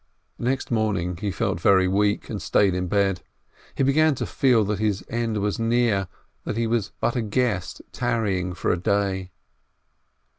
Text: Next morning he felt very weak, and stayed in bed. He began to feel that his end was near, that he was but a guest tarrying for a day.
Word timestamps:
Next 0.39 0.71
morning 0.71 1.17
he 1.17 1.29
felt 1.29 1.61
very 1.61 1.87
weak, 1.87 2.27
and 2.27 2.41
stayed 2.41 2.73
in 2.73 2.87
bed. 2.87 3.21
He 3.75 3.83
began 3.83 4.15
to 4.15 4.25
feel 4.25 4.63
that 4.63 4.79
his 4.79 5.05
end 5.09 5.37
was 5.37 5.59
near, 5.59 6.07
that 6.43 6.57
he 6.57 6.65
was 6.65 6.91
but 6.99 7.15
a 7.15 7.21
guest 7.21 7.83
tarrying 7.93 8.53
for 8.53 8.71
a 8.71 8.77
day. 8.81 9.29